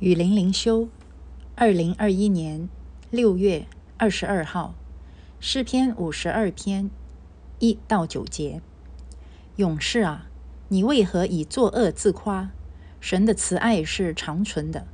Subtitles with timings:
[0.00, 0.88] 雨林灵修，
[1.54, 2.68] 二零二一年
[3.12, 3.64] 六月
[3.96, 4.74] 二十二号，
[5.38, 6.90] 诗篇五十二篇
[7.60, 8.60] 一到九节。
[9.54, 10.26] 勇士啊，
[10.66, 12.50] 你为何以作恶自夸？
[13.00, 14.84] 神的慈爱是长存的。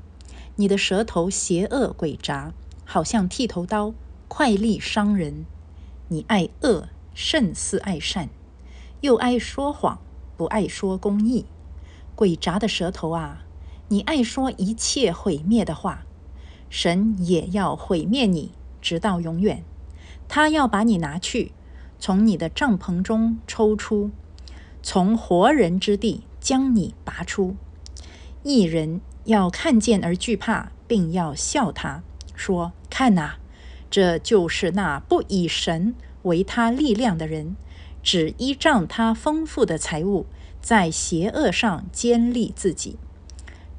[0.57, 2.53] 你的舌头邪恶诡诈，
[2.85, 3.95] 好像剃头刀，
[4.29, 5.47] 快利伤人。
[6.09, 8.29] 你爱恶胜似爱善，
[9.01, 9.99] 又爱说谎，
[10.37, 11.47] 不爱说公义。
[12.15, 13.47] 诡诈的舌头啊！
[13.93, 16.05] 你爱说一切毁灭的话，
[16.69, 19.65] 神也要毁灭你，直到永远。
[20.29, 21.51] 他要把你拿去，
[21.99, 24.13] 从你的帐篷中抽出，
[24.81, 27.57] 从活人之地将你拔出。
[28.45, 32.05] 一人要看见而惧怕，并要笑他，
[32.37, 33.39] 说：“看哪，
[33.91, 37.57] 这就是那不以神为他力量的人，
[38.05, 40.27] 只依仗他丰富的财物，
[40.61, 42.97] 在邪恶上坚立自己。”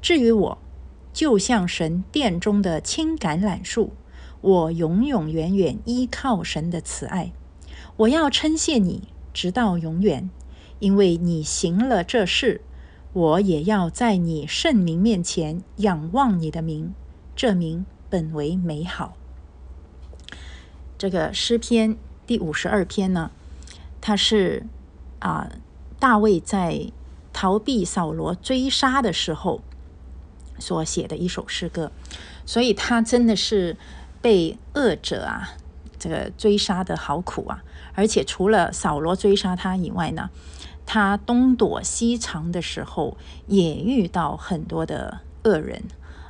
[0.02, 0.58] 至于我，
[1.12, 3.92] 就像神殿中的青橄榄树，
[4.40, 7.32] 我永永远远依靠神的慈爱。
[7.96, 10.28] 我要称谢你，直到永远，
[10.80, 12.62] 因为你行了这事。
[13.12, 16.94] 我也要在你圣名面前仰望你的名，
[17.36, 19.14] 这名本为美好。
[20.98, 23.30] 这个诗篇第五十二篇呢，
[24.00, 24.66] 它是
[25.20, 25.52] 啊，
[26.00, 26.90] 大卫在
[27.32, 29.60] 逃避扫罗追杀的时候。
[30.62, 31.90] 所写的一首诗歌，
[32.46, 33.76] 所以他真的是
[34.20, 35.56] 被恶者啊，
[35.98, 37.64] 这个追杀的好苦啊！
[37.94, 40.30] 而且除了扫罗追杀他以外呢，
[40.86, 43.16] 他东躲西藏的时候，
[43.48, 45.82] 也遇到很多的恶人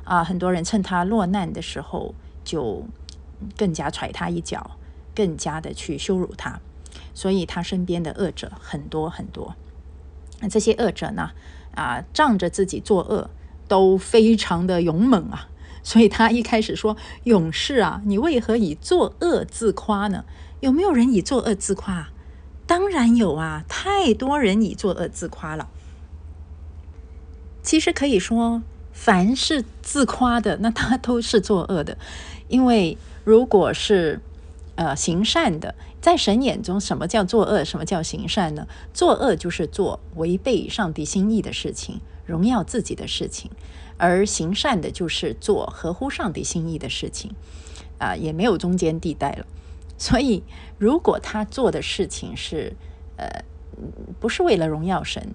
[0.03, 2.87] 啊，很多人趁他落难的时候，就
[3.55, 4.71] 更加踹他一脚，
[5.13, 6.59] 更加的去羞辱他，
[7.13, 9.55] 所以他身边的恶者很多很多。
[10.39, 11.29] 那这些恶者呢，
[11.75, 13.29] 啊，仗着自己作恶。
[13.67, 15.49] 都非常的勇猛啊，
[15.83, 20.25] 所以他一开始说：“勇士啊，你为何以作恶自夸呢？
[20.59, 22.09] 有没有人以作恶自夸？
[22.65, 25.67] 当然有啊，太多人以作恶自夸了。
[27.61, 31.97] 其实可以说，凡是自夸的，那他都是作恶的，
[32.47, 34.21] 因为如果是
[34.75, 37.65] 呃行善的，在神眼中，什么叫作恶？
[37.65, 38.67] 什么叫行善呢？
[38.93, 43.51] 作恶就是做违背上帝心意的事情。”荣耀自己的事情，
[43.97, 47.31] 而行善的就是做合乎上帝心意的事情，
[47.97, 49.45] 啊，也没有中间地带了。
[49.97, 50.43] 所以，
[50.77, 52.73] 如果他做的事情是
[53.17, 53.43] 呃
[54.19, 55.33] 不是为了荣耀神，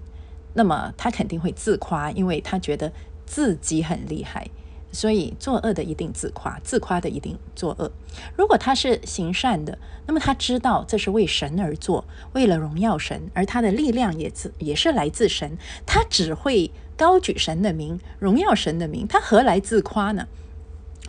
[0.53, 2.91] 那么他肯定会自夸，因为他觉得
[3.25, 4.49] 自己很厉害。
[4.91, 7.91] 所以，作恶的一定自夸，自夸的一定作恶。
[8.35, 9.77] 如果他是行善的，
[10.07, 20.27] 那么他知道这是为神而做，为了荣耀神，而他的力量也自也是来自神，他只会高举神的名，荣耀神的名，他何来自夸呢？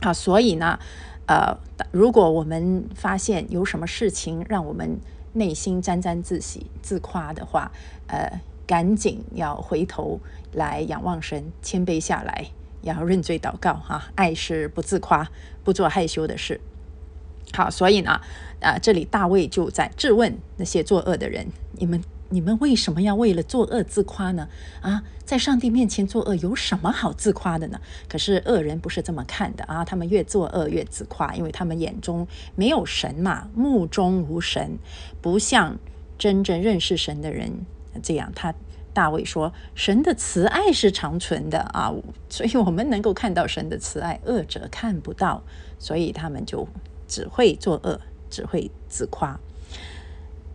[0.01, 0.79] 啊，所以呢，
[1.27, 1.57] 呃，
[1.91, 5.01] 如果我们发现有什么事情让我们
[5.33, 7.73] 内心沾沾自喜、自夸的话，
[8.09, 10.21] 呃，赶紧要回头
[10.53, 12.51] 来仰望神，谦卑下来。
[12.83, 15.29] 要认罪祷告哈，爱是不自夸，
[15.65, 16.61] 不做害羞的事。
[17.53, 18.21] 好，所以呢，
[18.61, 24.49] 啊，这里大卫就在质问那些作恶的人：你们，你们为什么要为了作恶自夸呢？
[24.81, 27.81] 啊，在上帝面前作恶有什么好自夸的呢？
[28.09, 34.79] 可是恶人不是这么看的啊，他们越作恶越自夸，因为他们眼中没有神嘛，目中无神，
[35.21, 35.77] 不像
[36.17, 37.51] 真正认识神的人
[38.03, 38.55] 这样，他。
[38.93, 41.93] 大卫说：“神的慈爱是长存的啊，
[42.29, 45.43] 所以我们能够看到神的慈爱，恶者看不到，
[45.79, 46.67] 所以他们就
[47.07, 49.39] 只会作恶，只会自夸。”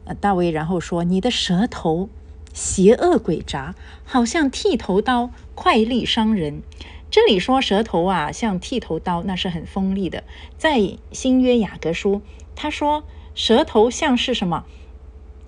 [0.05, 2.09] 呃，大卫然后说：“你的舌头
[2.53, 3.73] 邪恶诡诈，
[4.03, 6.61] 好像剃头刀，快利伤人。”
[7.09, 10.23] 这里说舌头啊，像剃头刀，那是很锋利的。
[10.57, 12.21] 在新约雅各书，
[12.55, 14.65] 他说舌头像是什么？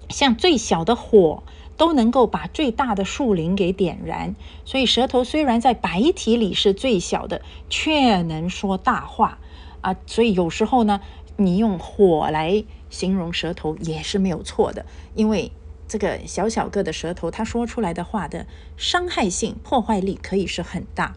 [0.09, 1.43] 像最小的火。
[1.77, 9.37] 都能够把最大的树林给点燃，所以舌头虽然在白体里是最小的，却能说大话
[9.81, 9.95] 啊！
[10.07, 10.99] 所以有时候呢，
[11.37, 15.51] 你用火来形容舌头也是没有错的，因为
[15.87, 21.15] 这个小小个的舌头，它说出来的话的伤害性、破坏力可以是很大。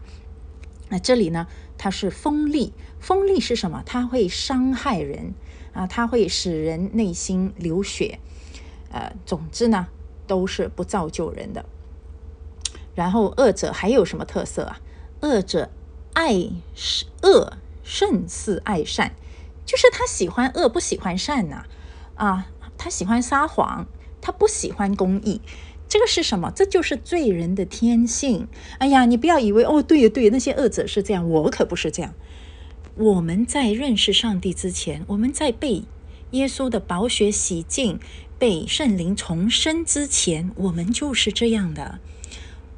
[0.89, 1.47] 那这里呢，
[1.77, 3.81] 它是锋利，锋利是什么？
[3.85, 5.33] 它会伤害人
[5.73, 8.19] 啊，它会使人内心流血。
[8.91, 9.87] 呃，总之呢。
[10.31, 11.65] 都是不造就人的。
[12.95, 14.79] 然后恶者还有什么特色啊？
[15.19, 15.69] 恶者
[16.13, 16.33] 爱
[17.21, 19.11] 恶胜似爱善，
[19.65, 21.65] 就是他喜欢恶，不喜欢善呐。
[22.15, 22.47] 啊，
[22.77, 23.87] 他喜欢撒谎，
[24.21, 25.41] 他不喜欢公义。
[25.89, 26.49] 这个是什么？
[26.55, 28.47] 这就是罪人的天性。
[28.77, 32.13] 哎呀，你不要以为哦，对呀对，那些恶者是这样，我可不是这样。
[32.95, 35.83] 我们在认识上帝之前，我们在被
[36.31, 37.99] 耶稣的宝血洗净、
[38.41, 41.99] 被圣灵重生之前，我们就是这样的。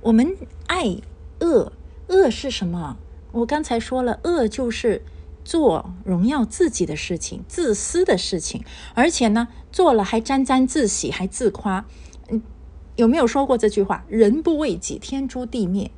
[0.01, 0.35] 我们
[0.67, 0.97] 爱
[1.39, 1.71] 恶，
[2.09, 2.97] 恶是什么？
[3.31, 5.01] 我刚才说了，恶就是
[5.45, 11.85] 做荣耀自己的事情、自私的事情，而且呢，做了还沾沾自喜，还自夸。
[12.27, 12.41] 嗯，
[12.97, 15.91] 有没有说过这句话？“人不为己，天诛地灭。”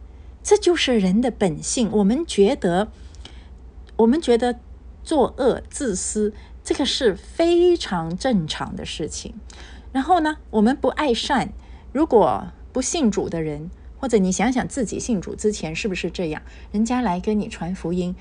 [0.44, 1.90] 这就是人的本性。
[1.92, 2.92] 我们觉得。
[3.98, 4.60] 我们觉得
[5.04, 6.34] 作恶、自私，
[6.66, 9.36] 这个是非常正常的事情。
[9.94, 11.54] 然后呢，我们不爱善。
[11.94, 16.42] 如果不信主的人，或者你想想自己信主之前是不是这样？
[16.74, 18.14] 人家来跟你传福音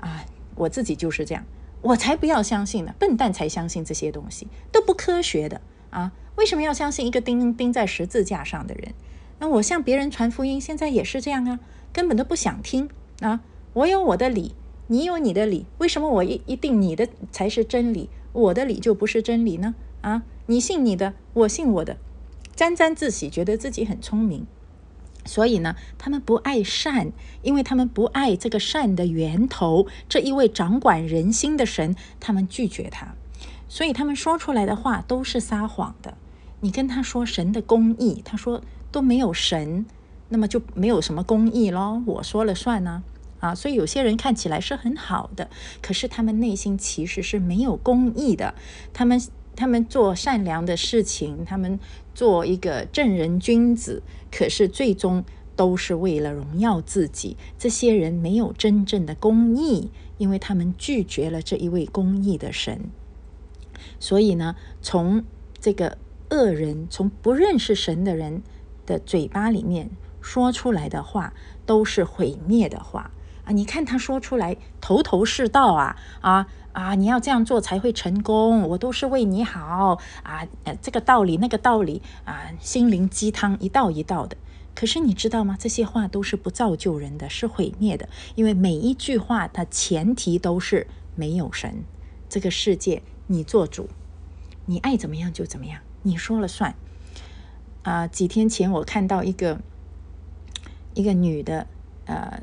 [0.00, 0.26] 啊，
[0.56, 1.44] 我自己就是这样，
[1.80, 2.94] 我才不要相信呢！
[2.98, 6.12] 笨蛋才相信这些东西，都不科学的啊！
[6.36, 8.92] 为什么要相信一个钉钉在十字架上的人？
[9.38, 11.60] 那我向别人传福音，现在也是这样啊，
[11.92, 12.90] 根本都不想听
[13.20, 13.40] 啊！
[13.72, 14.54] 我有我的理。
[14.88, 19.74] 你有你的理，为什么我一一定你的才是真理，我的理就不是真理呢？
[20.02, 21.96] 啊，你信你的，我信我的，
[22.54, 24.46] 沾沾自喜，觉得自己很聪明，
[25.24, 27.12] 所以呢，他们不爱善，
[27.42, 33.14] 因为他们不爱这个善的源头，这一位掌管人心的神，他们拒绝他，
[33.68, 36.14] 所以他们说出来的话都是撒谎的。
[36.60, 39.86] 你跟他说神的公义，他说都没有神，
[40.28, 43.02] 那么就没有什么公义咯，我说了算呢。
[43.42, 45.50] 啊所以有些人看起来是很好的，
[45.82, 48.54] 可是他们内心其实是没有公义的。
[48.94, 49.20] 他们
[49.56, 51.80] 他们做善良的事情，他们
[52.14, 55.24] 做一个正人君子，可是最终
[55.56, 57.36] 都是为了荣耀自己。
[57.58, 62.90] 这些人没有真正的公义，因为他们拒绝了这一位公义的神。
[63.98, 65.24] 所以呢，从
[65.58, 65.98] 这个
[66.30, 68.42] 恶人，从不认识神的人
[68.86, 69.90] 的嘴巴里面
[70.20, 71.34] 说出来的话，
[71.66, 73.10] 都是毁灭的话。
[73.44, 76.94] 啊，你看他说出来头头是道啊啊啊！
[76.94, 80.46] 你要这样做才会成功，我都是为你好啊！
[80.80, 84.36] 这个道理那个道理啊，心灵鸡汤一道一道的。
[84.74, 85.56] 可是你知道吗？
[85.58, 88.08] 这些话都是不造就人的，是毁灭的。
[88.36, 91.82] 因为每一句话它前提都是没有神，
[92.28, 93.88] 这个世界你做主，
[94.66, 96.74] 你爱怎么样就怎么样，你说了算。
[97.82, 99.60] 啊，几天前我看到一个
[100.94, 101.66] 一个女的，
[102.06, 102.40] 呃。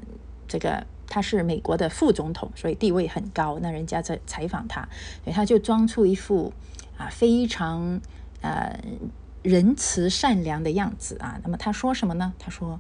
[0.50, 3.58] 这个他是美国的副总统，所以地位很高。
[3.62, 4.82] 那人家在采访他，
[5.24, 6.52] 所以他就装出一副
[6.98, 8.02] 啊非常
[8.42, 8.78] 呃
[9.42, 11.40] 仁慈善良的样子啊。
[11.44, 12.34] 那么他说什么呢？
[12.38, 12.80] 他说：“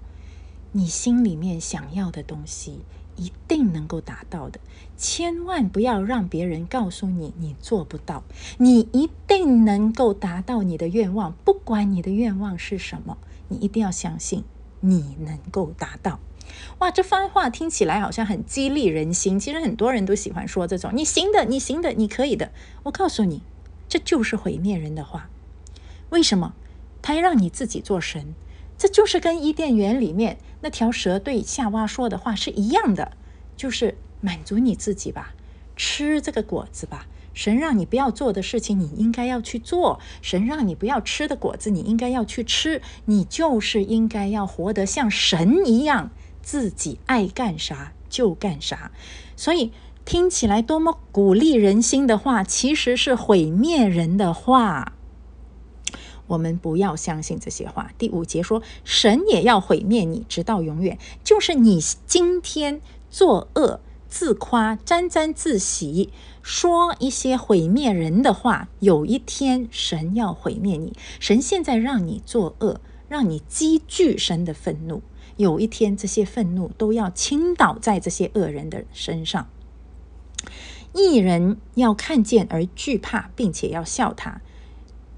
[0.73, 2.79] 你心里面想要的东西
[3.15, 4.59] 一定能够达到的，
[4.97, 8.23] 千万不要让别人告诉你你做不到。
[8.57, 13.17] 你一定能够达到你的愿望，不管你的愿望是什么，
[13.47, 14.43] 你一定要相信
[14.81, 16.19] 你能够达到。”
[16.79, 19.39] 哇，这番话听起来好像很激励人心。
[19.39, 22.51] 其实很多人都喜欢说这种“你行的，你行的，你可以的”。
[22.83, 23.41] 我告诉你，
[23.87, 25.29] 这就是毁灭人的话。
[26.09, 26.53] 为什么？
[27.01, 28.33] 他要让你自己做神，
[28.77, 33.13] 这就是跟伊甸园里面那条蛇对夏娃说的话是一样的，
[33.55, 35.33] 就是满足你自己吧，
[35.75, 37.07] 吃这个果子吧。
[37.31, 42.81] 神让你不要做的事情，你应该要去做；神让你不要吃的果子，你应该要去吃。
[43.05, 46.11] 你就是应该要活得像神一样。
[46.51, 48.91] 自己爱干啥就干啥，
[49.35, 49.71] 所以
[50.03, 54.93] 听起来多么鼓励人心的话，其实是毁灭人的话。
[56.25, 57.91] 我们不要相信这些话。
[57.99, 60.97] 第五节说，神也要毁灭你，直到永远。
[61.23, 66.09] 就是你今天作恶、自夸、沾沾自喜，
[66.41, 70.93] 说一些毁灭人的话，有一天神要毁灭你。
[71.19, 75.03] 神现在让你作恶，让你积聚神的愤怒。
[75.39, 79.47] 有一天，这些愤怒都要倾倒在这些恶人的身上。
[80.93, 84.41] 艺人要看见而惧怕，并且要笑他。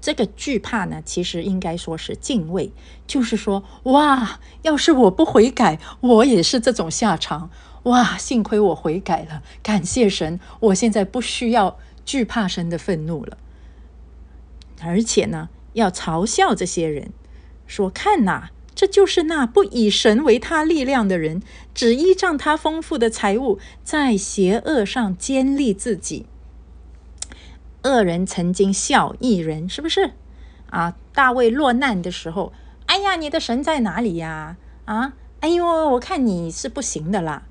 [0.00, 2.70] 这个惧怕呢，其实应该说是敬畏，
[3.04, 7.50] 就是说，哇，要是我不悔改，我也是这种下场。
[7.82, 13.36] 哇，幸亏我悔改了，感谢神，我现在不需要惧怕神的愤怒了。
[14.80, 17.12] 而且呢，要嘲笑这些人，
[17.66, 18.50] 说看呐。
[18.82, 21.40] 这就是那不以神为他力量的人，
[21.72, 26.26] 只依仗他丰富的财物，在邪恶上坚立自己。
[27.84, 30.10] 恶人曾经笑一人，是不是？
[30.70, 32.52] 啊，大卫落难的时候，
[32.86, 34.56] 哎呀，你的神在哪里呀？
[34.86, 37.44] 啊，哎呦，我看你是不行的啦。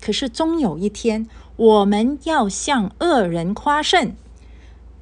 [0.00, 4.14] 可是终有一天，我们要向恶人夸胜。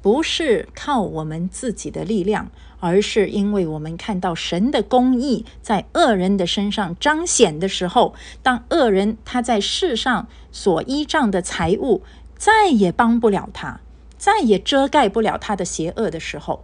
[0.01, 12.01] 不是靠我们自己的力量，而是因为我们看到神的公义在恶人的身上彰显的时候，当恶人他在世上所依仗的财物
[12.37, 13.81] 再也帮不了他，
[14.17, 16.63] 再也遮盖不了他的邪恶的时候，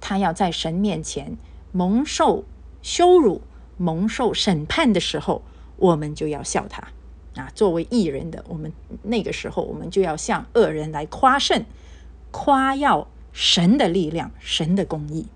[0.00, 1.36] 他要在神面前
[1.72, 2.44] 蒙受
[2.82, 3.42] 羞辱、
[3.76, 5.42] 蒙受审判的时候，
[5.76, 6.88] 我们就要笑他。
[7.34, 11.66] 啊，作为艺人的我们，那个时候我们就要向恶人来夸胜，
[12.38, 15.26] 夸耀神的力量、神的公义。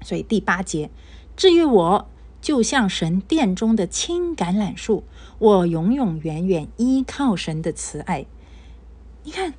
[0.00, 0.88] 所以第八节，
[1.36, 2.08] 至于我，
[2.40, 5.04] 就像神殿中的青橄榄树，
[5.38, 8.24] 我永永远远依靠神的慈爱。
[9.24, 9.52] 你看，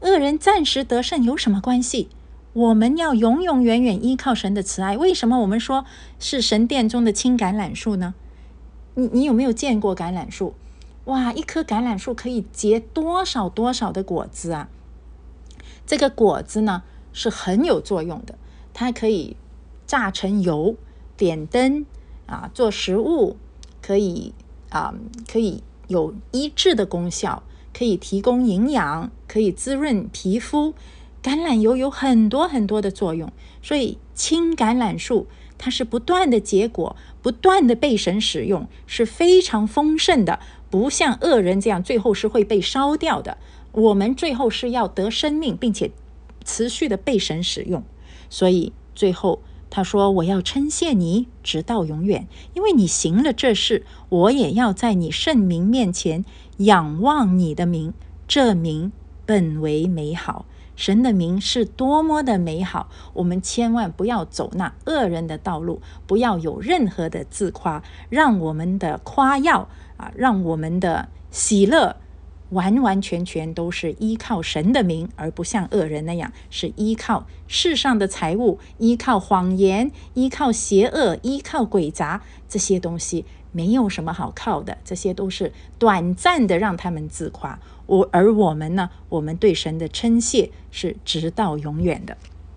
[0.00, 2.08] 恶人暂时得胜有什么关系？
[2.52, 4.96] 我们要永永远远依靠神的慈爱。
[4.96, 5.84] 为什么我们说
[6.20, 8.14] 是神殿中的青橄榄树呢？
[8.94, 10.54] 你你有没有见过橄榄树？
[11.06, 14.68] 哇，一棵橄榄树可以结多少多少的果子啊！
[15.88, 16.82] 这个果子呢
[17.14, 18.34] 是很有作用的，
[18.74, 19.36] 它可以
[19.86, 20.76] 榨成油、
[21.16, 21.86] 点灯
[22.26, 23.38] 啊，做食物，
[23.80, 24.34] 可以
[24.68, 24.94] 啊，
[25.26, 27.42] 可以有医治的功效，
[27.72, 30.74] 可以提供营养，可以滋润皮肤。
[31.22, 35.26] 橄榄油有很多很多的作用，所以青橄榄树
[35.56, 40.38] 它是不断的结果，不断的被神使用，是非常丰盛的。
[40.70, 43.38] 不像恶人这样，最后是会被烧掉的。
[43.72, 45.90] 我们最后是要得生命，并且
[46.44, 47.82] 持续的被神使用。
[48.28, 56.24] 所以最后他说：“我要称谢你，直到永远，因为你行了这事，我也要在你圣名面前
[56.58, 57.92] 仰望你的名。
[58.26, 58.92] 这名
[59.24, 60.44] 本为美好，
[60.74, 62.88] 神的名是多么的美好。
[63.14, 71.96] 我们千万不要走那恶人的道路，不要有任何的自夸，让我们的夸耀。”啊，让我们的喜乐
[72.50, 84.78] 完完全全都是依靠神的名，而不像恶人那样是依靠世上的财物、依靠谎言、依靠邪恶、依靠鬼杂这些东西，没有什么好靠的。
[84.84, 87.58] 这些都是短暂的，让他们自夸。
[87.86, 88.90] 我而我们呢？
[89.08, 92.16] 我们对神的称谢是直到永远的。